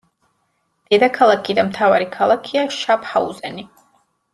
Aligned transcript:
დედაქალაქი 0.93 1.57
და 1.59 1.67
მთავარი 1.69 2.11
ქალაქია 2.19 2.67
შაფჰაუზენი. 2.83 3.73